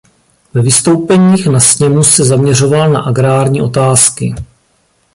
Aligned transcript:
Ve 0.53 0.61
vystoupeních 0.61 1.47
na 1.47 1.59
sněmu 1.59 2.03
se 2.03 2.23
zaměřoval 2.25 2.89
na 2.89 3.01
agrární 3.01 3.61
otázky. 3.61 4.35